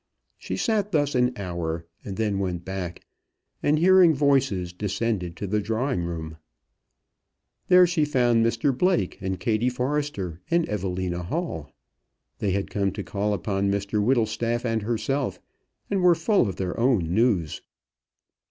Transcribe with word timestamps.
She 0.39 0.57
sat 0.57 0.91
thus 0.91 1.13
an 1.13 1.31
hour, 1.37 1.85
and 2.03 2.17
then 2.17 2.39
went 2.39 2.65
back, 2.65 3.05
and, 3.61 3.77
hearing 3.77 4.15
voices, 4.15 4.73
descended 4.73 5.35
to 5.35 5.45
the 5.45 5.59
drawing 5.61 6.01
room. 6.01 6.37
There 7.67 7.85
she 7.85 8.03
found 8.03 8.43
Mr 8.43 8.75
Blake 8.75 9.19
and 9.21 9.39
Kattie 9.39 9.69
Forrester 9.69 10.41
and 10.49 10.67
Evelina 10.67 11.21
Hall. 11.21 11.71
They 12.39 12.49
had 12.49 12.71
come 12.71 12.91
to 12.93 13.03
call 13.03 13.31
upon 13.31 13.69
Mr 13.69 14.03
Whittlestaff 14.03 14.65
and 14.65 14.81
herself, 14.81 15.39
and 15.87 16.01
were 16.01 16.15
full 16.15 16.49
of 16.49 16.55
their 16.55 16.79
own 16.79 17.13
news. 17.13 17.61